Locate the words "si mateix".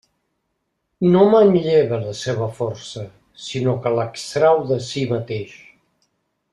4.91-5.57